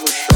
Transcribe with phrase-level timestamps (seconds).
[0.00, 0.34] no chão.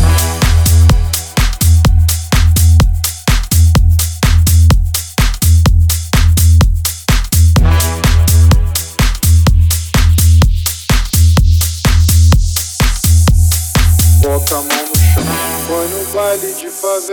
[14.20, 15.28] Bota a mão no chão.
[15.66, 17.08] Foi no baile de favela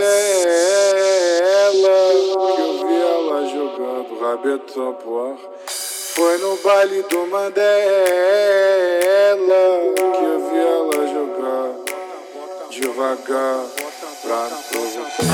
[2.54, 5.36] que eu vi ela jogando rabetão pro ar.
[6.14, 7.66] Foi no baile do Mandela
[9.96, 10.35] que eu
[12.80, 13.66] devagar
[14.22, 15.26] pra não provocar.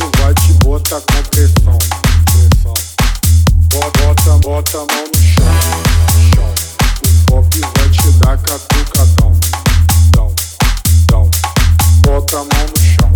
[0.04, 1.78] Cardoso vai te botar com pressão,
[2.24, 2.74] pressão.
[3.72, 5.46] Bota, bota a mão no chão,
[6.34, 6.54] chão.
[7.02, 9.32] O pop vai te dar catucadão,
[10.10, 10.34] dão,
[11.08, 11.30] dão.
[12.00, 13.12] Bota a mão no chão,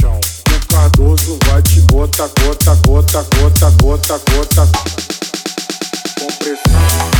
[0.00, 0.20] chão.
[0.56, 4.68] O Cardoso vai te botar, gota, gota, gota, gota, gota.
[6.18, 7.17] Com pressão.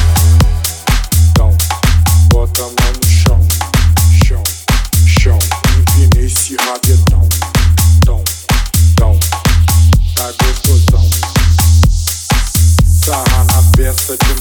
[14.17, 14.34] De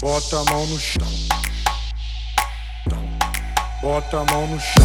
[0.00, 1.08] bota a mão no chão.
[3.82, 4.84] Bota a mão no chão.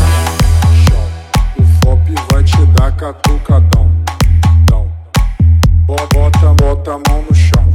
[1.60, 3.92] O FOP vai te dar catucadão.
[5.86, 7.68] Bota, bota a mão no chão,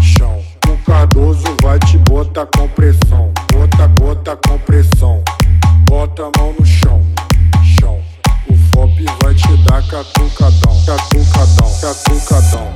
[0.00, 0.42] chão.
[0.68, 3.32] O Cardoso vai te botar com pressão.
[3.52, 5.22] Bota, bota com pressão.
[5.90, 7.02] Bota a mão no chão,
[7.78, 8.00] chão.
[8.48, 12.75] O FOP vai te dar catucadão, catucadão, catucadão.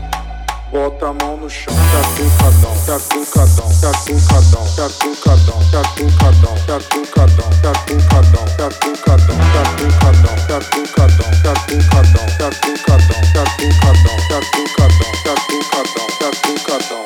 [0.71, 11.27] Bota a mão no chão, catucadão, catucadão, catucadão, catucadão, catucadão, catucadão, catucadão, catucadão, catucadão, catucadão,
[11.41, 17.05] catucadão, catucadão, catucadão, catucadão, catucadão, catucadão.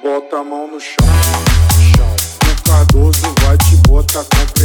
[0.00, 1.08] Bota a mão no chão,
[1.96, 2.14] chão.
[2.46, 4.55] O Cardoso vai te botar com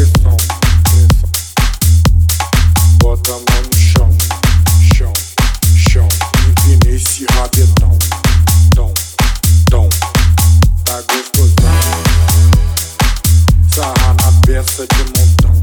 [14.62, 15.54] Peça de montão.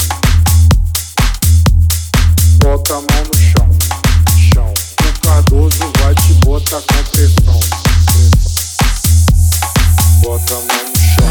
[2.57, 3.69] Bota a mão no chão,
[4.53, 4.75] chão.
[4.75, 7.61] O Cardoso vai te botar com pressão.
[10.21, 11.29] Bota a mão no chão.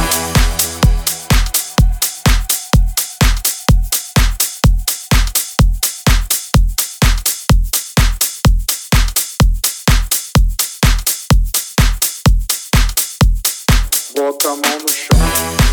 [14.16, 15.67] Bota a mão no chão.